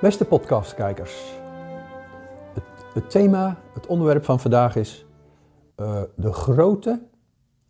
[0.00, 1.34] Beste podcastkijkers,
[2.54, 2.64] het,
[2.94, 5.06] het thema, het onderwerp van vandaag is
[5.76, 7.02] uh, de grootte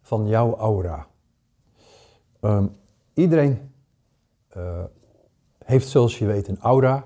[0.02, 1.06] van jouw aura.
[2.40, 2.76] Um,
[3.14, 3.72] iedereen
[4.56, 4.84] uh,
[5.64, 7.04] heeft zoals je weet een aura,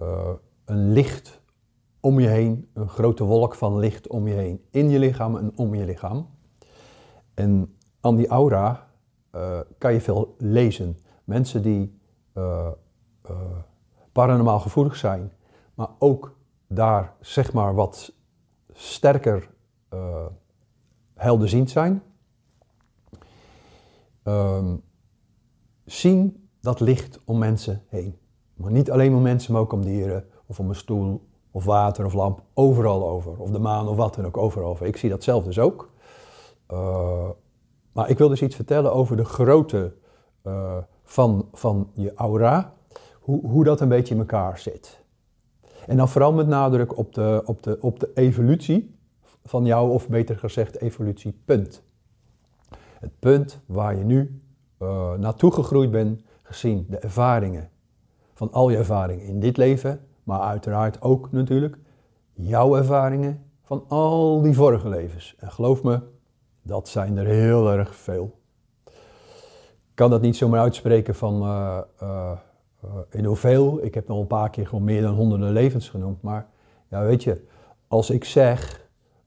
[0.00, 0.30] uh,
[0.64, 1.40] een licht
[2.00, 5.52] om je heen, een grote wolk van licht om je heen, in je lichaam en
[5.56, 6.28] om je lichaam.
[7.34, 8.88] En aan die aura
[9.78, 10.98] kan je veel lezen.
[11.24, 12.00] Mensen die
[14.18, 15.32] paranormaal gevoelig zijn,
[15.74, 16.36] maar ook
[16.66, 18.12] daar zeg maar wat
[18.72, 19.50] sterker
[19.94, 20.26] uh,
[21.14, 22.02] helderziend zijn,
[24.24, 24.82] um,
[25.84, 28.18] zien dat licht om mensen heen.
[28.54, 32.04] Maar niet alleen om mensen, maar ook om dieren, of om een stoel, of water,
[32.04, 33.38] of lamp, overal over.
[33.38, 34.86] Of de maan, of wat dan ook, overal over.
[34.86, 35.90] Ik zie dat zelf dus ook.
[36.72, 37.28] Uh,
[37.92, 39.94] maar ik wil dus iets vertellen over de grootte
[40.44, 42.76] uh, van, van je aura
[43.28, 45.04] hoe, hoe dat een beetje in elkaar zit.
[45.86, 48.98] En dan vooral met nadruk op de, op de, op de evolutie
[49.44, 51.82] van jou, of beter gezegd evolutiepunt.
[52.98, 54.42] Het punt waar je nu
[54.82, 57.70] uh, naartoe gegroeid bent, gezien de ervaringen
[58.34, 61.78] van al je ervaringen in dit leven, maar uiteraard ook natuurlijk
[62.32, 65.34] jouw ervaringen van al die vorige levens.
[65.38, 66.00] En geloof me,
[66.62, 68.38] dat zijn er heel erg veel.
[69.88, 72.38] Ik kan dat niet zomaar uitspreken van uh, uh,
[73.10, 76.22] in hoeveel, ik heb nog een paar keer gewoon meer dan honderden levens genoemd.
[76.22, 76.46] Maar
[76.88, 77.44] ja, weet je,
[77.88, 78.86] als ik zeg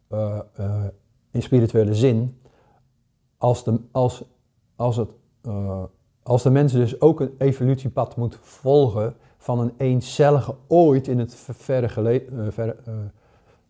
[0.10, 0.84] uh, uh,
[1.32, 2.42] in spirituele zin,
[3.38, 4.24] als de, als,
[4.76, 5.10] als, het,
[6.24, 11.36] als de mensen dus ook een evolutiepad moet volgen van een eencellige ooit in het
[11.36, 12.76] verre,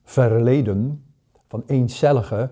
[0.03, 1.05] verleden,
[1.47, 2.51] van eencellige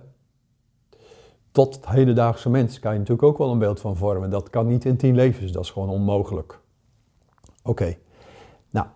[1.52, 4.30] tot hedendaagse mens, kan je natuurlijk ook wel een beeld van vormen.
[4.30, 6.60] Dat kan niet in tien levens, dat is gewoon onmogelijk.
[7.70, 7.98] Oké.
[8.70, 8.88] Nou,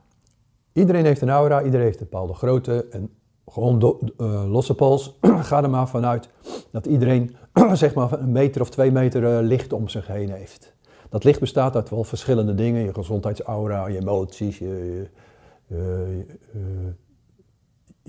[0.71, 2.87] iedereen heeft een aura, iedereen heeft een bepaalde grootte.
[2.89, 3.09] En
[3.45, 5.17] gewoon uh, losse pols,
[5.49, 6.29] ga er maar vanuit
[6.71, 7.35] dat iedereen
[7.73, 10.75] zeg maar een meter of twee meter uh, licht om zich heen heeft.
[11.09, 12.83] Dat licht bestaat uit wel verschillende dingen.
[12.83, 15.07] Je gezondheidsaura, je emoties, je,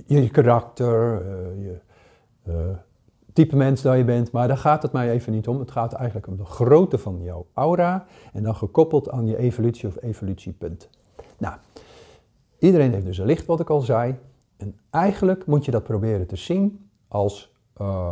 [0.06, 1.81] je, je karakter, eh, je
[3.34, 4.31] type mens dat je bent.
[4.31, 5.59] Maar daar gaat het mij even niet om.
[5.59, 9.89] Het gaat eigenlijk om de grootte van jouw aura en dan gekoppeld aan je evolutie
[9.89, 10.89] of evolutiepunt.
[11.39, 11.56] Nou,
[12.59, 14.19] iedereen heeft dus een licht, wat ik al zei.
[14.56, 18.11] En eigenlijk moet je dat proberen te zien als uh,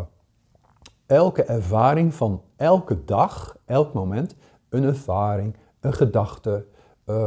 [1.07, 4.37] elke ervaring van elke dag, elk moment,
[4.69, 6.67] een ervaring, een gedachte,
[7.07, 7.27] uh,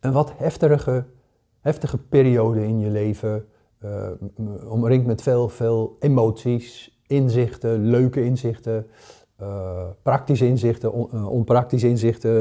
[0.00, 1.04] een wat heftige,
[1.60, 3.46] heftige periode in je leven,
[3.84, 4.10] uh,
[4.68, 8.86] omringd met veel, veel emoties, inzichten, leuke inzichten,
[9.40, 12.32] uh, praktische inzichten, uh, onpraktische inzichten,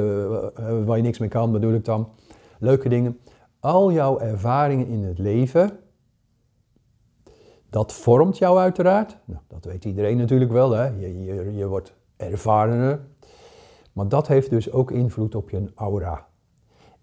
[0.59, 2.09] uh, waar je niks mee kan, bedoel ik dan.
[2.59, 3.19] Leuke dingen.
[3.59, 5.79] Al jouw ervaringen in het leven,
[7.69, 9.17] dat vormt jou uiteraard.
[9.25, 10.85] Nou, dat weet iedereen natuurlijk wel, hè?
[10.85, 12.99] Je, je, je wordt ervarener.
[13.93, 16.27] Maar dat heeft dus ook invloed op je aura.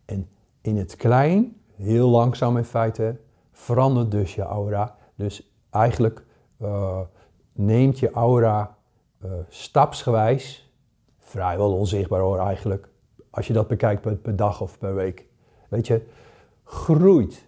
[0.05, 0.29] En
[0.61, 3.21] in het klein, heel langzaam in feite,
[3.53, 4.97] verandert dus je aura.
[5.15, 6.25] Dus eigenlijk
[7.53, 8.77] neemt je aura
[9.25, 10.73] uh, stapsgewijs,
[11.19, 12.89] vrijwel onzichtbaar hoor eigenlijk,
[13.31, 15.27] als je dat bekijkt per, per, dag of per week,
[15.69, 16.07] weet je,
[16.65, 17.47] groeit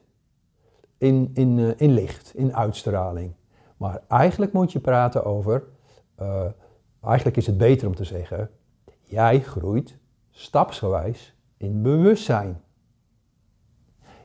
[0.98, 3.32] in, in, uh, in licht, in uitstraling.
[3.76, 5.64] Maar eigenlijk moet je praten over,
[6.20, 6.44] uh,
[7.00, 8.50] eigenlijk is het beter om te zeggen,
[9.02, 9.98] jij groeit
[10.30, 12.62] stapsgewijs in bewustzijn.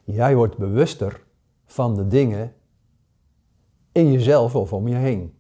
[0.04, 1.24] Jij wordt bewuster
[1.66, 2.54] van de dingen
[3.92, 5.39] in jezelf of om je heen.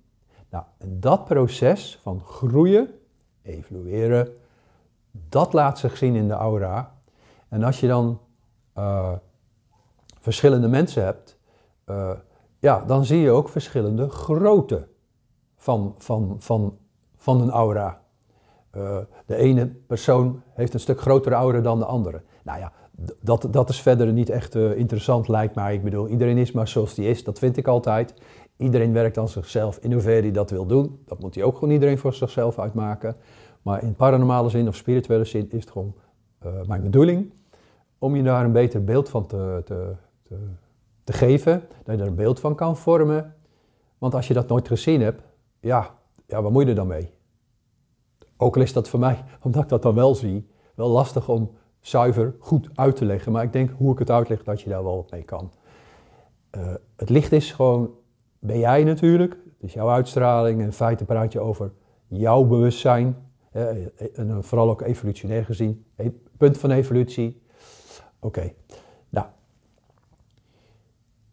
[0.49, 2.89] Nou, en dat proces van groeien,
[3.41, 4.37] evolueren,
[5.11, 6.95] dat laat zich zien in de aura.
[7.49, 8.19] En als je dan
[8.77, 9.11] uh,
[10.19, 11.37] verschillende mensen hebt,
[11.85, 12.11] uh,
[12.59, 14.87] ja, dan zie je ook verschillende grootte
[15.55, 16.77] van, van, van,
[17.17, 18.01] van een aura.
[18.75, 22.21] Uh, de ene persoon heeft een stuk grotere aura dan de andere.
[22.43, 22.71] Nou ja,
[23.21, 25.73] dat, dat is verder niet echt interessant, lijkt mij.
[25.73, 28.13] Ik bedoel, iedereen is maar zoals die is, dat vind ik altijd.
[28.59, 29.77] Iedereen werkt aan zichzelf.
[29.77, 33.15] In hoeverre hij dat wil doen, dat moet hij ook gewoon iedereen voor zichzelf uitmaken.
[33.61, 35.93] Maar in paranormale zin of spirituele zin is het gewoon
[36.45, 37.31] uh, mijn bedoeling
[37.97, 39.95] om je daar een beter beeld van te, te,
[41.03, 41.63] te, geven.
[41.83, 43.35] Dat je er een beeld van kan vormen.
[43.97, 45.21] Want als je dat nooit gezien hebt,
[45.59, 45.95] ja,
[46.25, 47.11] ja, wat moet je er dan mee?
[48.37, 51.51] Ook al is dat voor mij, omdat ik dat dan wel zie, wel lastig om
[51.79, 53.31] zuiver goed uit te leggen.
[53.31, 55.51] Maar ik denk hoe ik het uitleg, dat je daar wel wat mee kan.
[56.57, 57.89] Uh, het licht is gewoon
[58.39, 60.61] ben jij natuurlijk, dus jouw uitstraling.
[60.61, 61.71] In feite praat je over
[62.07, 63.15] jouw bewustzijn.
[64.15, 65.85] en vooral ook evolutionair gezien.
[66.37, 67.41] Punt van evolutie.
[68.19, 68.53] Oké.
[69.09, 69.27] Nou,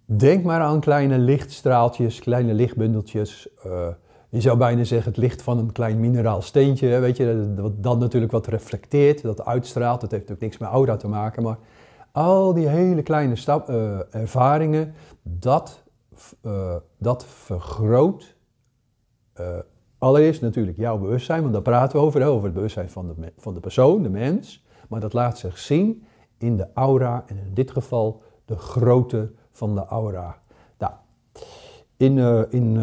[0.04, 3.48] denk maar aan kleine lichtstraaltjes, kleine lichtbundeltjes.
[3.66, 3.88] Uh,
[4.28, 8.32] je zou bijna zeggen het licht van een klein mineraal steentje, weet je, dat natuurlijk
[8.32, 10.00] wat reflecteert, dat uitstraalt.
[10.00, 11.58] Dat heeft natuurlijk niks met aura te maken, maar
[12.12, 15.82] al die hele kleine stap, uh, ervaringen, dat,
[16.42, 18.36] uh, dat vergroot
[19.40, 19.58] uh,
[19.98, 23.54] allereerst natuurlijk jouw bewustzijn, want daar praten we over, over het bewustzijn van de, van
[23.54, 24.64] de persoon, de mens.
[24.88, 26.04] Maar dat laat zich zien
[26.38, 30.42] in de aura en in dit geval de grootte van de aura.
[30.78, 30.92] Nou,
[31.96, 32.18] in,
[32.50, 32.74] in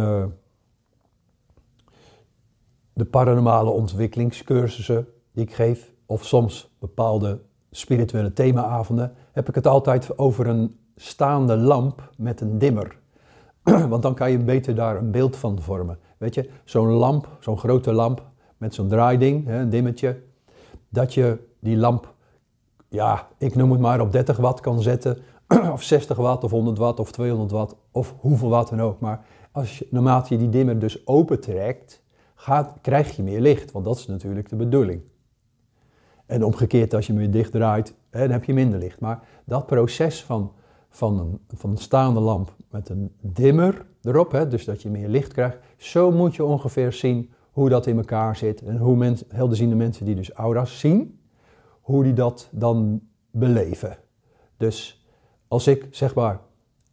[2.93, 7.41] de paranormale ontwikkelingscursussen die ik geef, of soms bepaalde
[7.71, 13.01] spirituele themaavonden, heb ik het altijd over een staande lamp met een dimmer.
[13.89, 15.99] Want dan kan je beter daar een beeld van vormen.
[16.17, 18.23] Weet je, zo'n lamp, zo'n grote lamp
[18.57, 20.21] met zo'n draaiding, een dimmetje,
[20.89, 22.13] dat je die lamp,
[22.89, 25.17] ja, ik noem het maar op 30 watt kan zetten,
[25.71, 28.99] of 60 watt, of 100 watt, of 200 watt, of hoeveel watt dan ook.
[28.99, 32.03] Maar als je, naarmate je die dimmer dus opentrekt,
[32.35, 35.01] gaat, krijg je meer licht, want dat is natuurlijk de bedoeling.
[36.25, 38.99] En omgekeerd, als je hem weer dicht draait, dan heb je minder licht.
[38.99, 40.51] Maar dat proces van,
[40.93, 45.07] van, een, van een staande lamp met een dimmer erop, hè, dus dat je meer
[45.07, 48.61] licht krijgt, zo moet je ongeveer zien hoe dat in elkaar zit.
[48.61, 51.19] En hoe mensen, helderziende mensen die dus aura's zien,
[51.81, 53.01] hoe die dat dan
[53.31, 53.97] beleven.
[54.57, 55.07] Dus
[55.47, 56.39] als ik zeg maar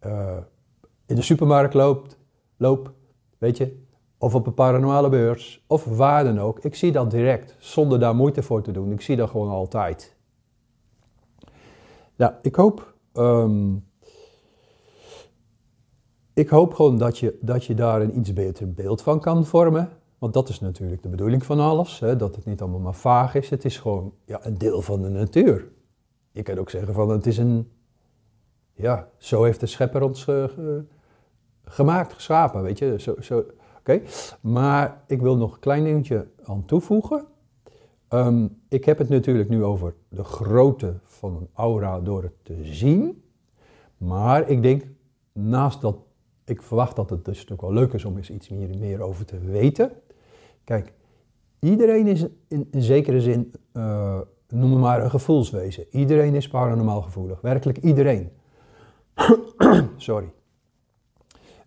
[0.07, 0.37] uh,
[1.07, 2.07] in de supermarkt loop,
[2.57, 2.93] loop,
[3.39, 3.85] weet je,
[4.19, 6.59] of op een paranormale beurs, of waar dan ook.
[6.59, 8.93] Ik zie dat direct, zonder daar moeite voor te doen.
[8.93, 10.17] Ik zie dat gewoon altijd.
[12.17, 13.89] Nou, ik hoop, um,
[16.41, 19.89] ik hoop gewoon dat je, dat je daar een iets beter beeld van kan vormen.
[20.19, 22.17] Want dat is natuurlijk de bedoeling van alles, hè?
[22.17, 23.51] dat het niet allemaal maar vaag is.
[23.51, 25.69] Het is gewoon ja, een deel van de natuur.
[26.33, 27.71] Je kan ook zeggen van het is een,
[28.75, 30.27] ja, zo heeft de schepper ons
[31.65, 32.95] gemaakt, geschapen, weet je.
[32.99, 33.45] Zo, zo,
[33.81, 34.03] Oké,
[34.41, 37.25] maar ik wil nog een klein dingetje aan toevoegen.
[38.09, 42.65] Ehm, ik heb het natuurlijk nu over de grootte van een aura door het te
[42.65, 43.23] zien.
[43.97, 44.85] Maar ik denk,
[45.33, 45.97] naast dat,
[46.51, 49.25] ik verwacht dat het dus natuurlijk wel leuk is om eens iets meer, meer over
[49.25, 49.93] te weten.
[50.65, 50.93] Kijk,
[51.61, 55.87] iedereen is in, zekere zin, uh, noem maar een gevoelswezen.
[55.91, 57.41] Iedereen is paranormaal gevoelig.
[57.41, 58.31] Werkelijk iedereen.
[59.97, 60.33] Sorry.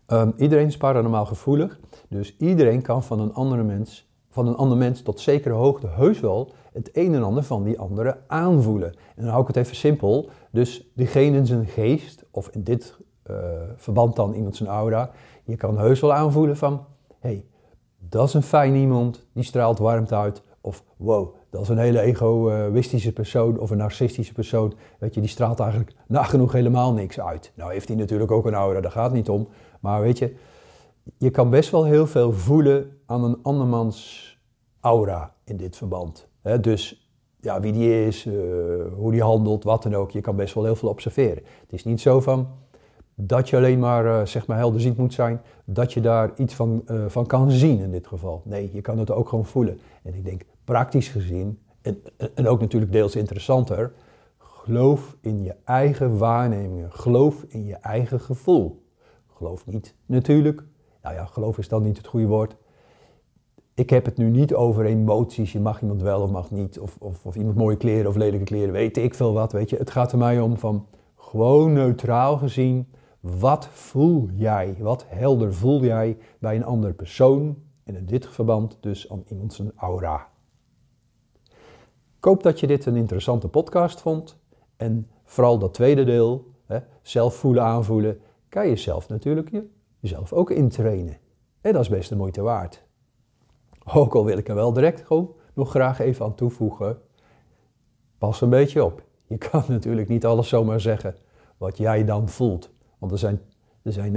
[0.07, 4.77] Um, iedereen is paranormaal gevoelig, dus iedereen kan van een andere mens, van een ander
[4.77, 8.93] mens tot zekere hoogte heus wel het een en ander van die andere aanvoelen.
[9.15, 10.29] En dan hou ik het even simpel.
[10.51, 12.97] Dus diegene zijn geest, of in dit
[13.75, 15.11] verband dan iemand zijn aura,
[15.43, 16.85] je kan heus wel aanvoelen van,
[17.19, 17.45] hey,
[17.99, 20.43] dat is een fijn iemand, die straalt warmte uit.
[20.61, 24.73] Of wow, dat is een hele egoïstische persoon of een narcistische persoon.
[24.99, 27.51] Weet je, die straalt eigenlijk nagenoeg helemaal niks uit.
[27.55, 29.47] Nou heeft hij natuurlijk ook een aura, daar gaat het niet om.
[29.79, 30.35] Maar weet je,
[31.17, 34.31] je kan best wel heel veel voelen aan een andermans
[34.79, 36.27] aura in dit verband.
[36.61, 37.11] dus
[37.41, 38.33] ja, wie die is, uh,
[38.95, 40.11] hoe die handelt, wat dan ook.
[40.11, 41.43] Je kan best wel heel veel observeren.
[41.61, 42.47] Het is niet zo van
[43.15, 46.83] dat je alleen maar, uh, zeg maar helderziend moet zijn, dat je daar iets van,
[46.87, 48.41] uh, van kan zien in dit geval.
[48.45, 49.79] Nee, je kan het ook gewoon voelen.
[50.03, 52.01] En ik denk, praktisch gezien, en,
[52.35, 53.93] en ook natuurlijk deels interessanter,
[54.37, 56.91] geloof in je eigen waarnemingen.
[56.91, 58.83] Geloof in je eigen gevoel.
[59.27, 60.63] Geloof niet, natuurlijk.
[61.01, 62.55] Nou ja, geloof is dan niet het goede woord.
[63.73, 65.51] Ik heb het nu niet over emoties.
[65.51, 66.79] Je mag iemand wel of mag niet.
[66.79, 68.71] Of, of, of iemand mooie kleren of lelijke kleren.
[68.71, 69.75] Weet ik veel wat, weet je.
[69.77, 72.87] Het gaat er mij om van gewoon neutraal gezien.
[73.23, 74.75] Wat voel jij?
[74.79, 77.63] Wat helder voel jij bij een andere persoon?
[77.83, 80.29] En in dit verband dus aan iemand zijn aura.
[82.17, 84.39] Ik hoop dat je dit een interessante podcast vond.
[84.77, 90.33] En vooral dat tweede deel, hè, zelf voelen, aanvoelen kan je zelf natuurlijk je, jezelf
[90.33, 91.17] ook intrainen.
[91.61, 92.83] En dat is best de moeite waard.
[93.93, 97.01] Ook al wil ik er wel direct gewoon nog graag even aan toevoegen.
[98.17, 99.03] Pas een beetje op.
[99.27, 101.15] Je kan natuurlijk niet alles zomaar zeggen
[101.57, 102.71] wat jij dan voelt.
[103.03, 103.41] Want er zijn,
[103.83, 104.15] er zijn,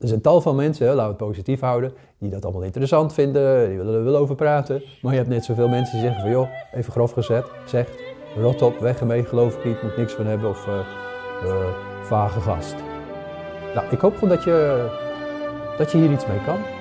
[0.00, 3.68] er zijn tal van mensen, laten we het positief houden, die dat allemaal interessant vinden,
[3.68, 4.82] die willen er wel over praten.
[5.02, 7.88] Maar je hebt net zoveel mensen die zeggen van joh, even grof gezet, zeg,
[8.36, 10.74] rot op, weg ermee, geloof ik niet, moet niks van hebben of uh,
[11.44, 11.66] uh,
[12.02, 12.74] vage gast.
[13.74, 14.88] Nou, ik hoop gewoon dat je,
[15.78, 16.79] dat je hier iets mee kan.